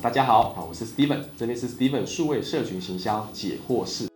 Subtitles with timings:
[0.00, 4.07] 大家好，我是 Steven，这里是 Steven 数位社群行销解惑室。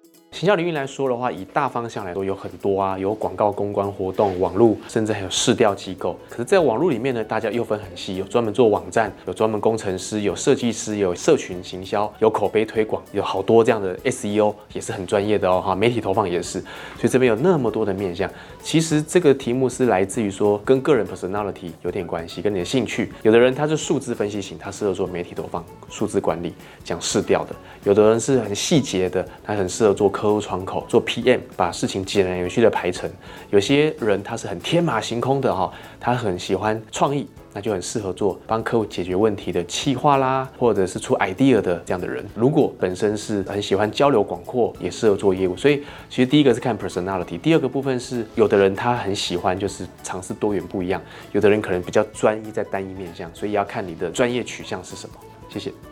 [0.43, 6.19] 行销领域来说的话，以大方向来说有很多啊，有广告公关活动、网络，甚至还有市调机构。
[6.29, 15.77] 可是，在网络里面呢，大家又分很细，有专门做网站，有专门工程师，有设计师，有社群行销，有口碑推广，有好多这样的 SEO 也是很专业的哦哈。
[15.77, 18.29] 媒体投放也是，所以这边有那么多的面向。
[18.61, 23.13] 其实这个题目是来自于说跟个人 personality 有点关系，跟你的兴趣。
[23.23, 27.55] 有的人他是数字分析型，他适合做媒体投放、数字管理、讲市调的；
[27.85, 30.32] 有的人是很细节的，他很适合做科。
[30.41, 33.11] 窗口做 PM，把事情井然有序的排成。
[33.51, 42.25] 有些人他是很天马行空的哈，他很喜欢创意，那就很适合做帮客户解决问题的企划啦，或者是出 idea 的这样的人。
[42.35, 45.57] 如果本身是很喜欢交流广阔，也适合做业务。
[45.57, 51.01] 所以其实第一个是看 personality，第二个部分是有的人他很喜欢就是尝试多元不一样，
[51.33, 55.15] 有的人可能比较专一在单一面向，所以要看你的专业取向是什么。
[55.49, 55.92] 谢谢。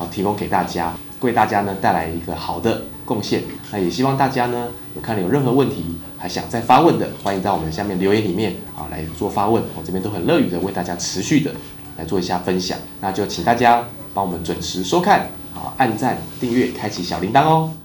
[0.00, 3.42] 好，提供给大家，为大家呢带来一个好的贡献。
[3.70, 5.94] 那也希望大家呢，有看了有任何问题。
[6.16, 11.52] 还想再发问的，欢迎在我们下面留言里面啊来做发问，我这边都很乐于的为大家持续的
[11.98, 12.78] 来做一下分享。
[13.02, 13.84] 那就请大家
[14.14, 17.79] 帮我们准时收看，啊按赞、订阅、开启小铃铛哦。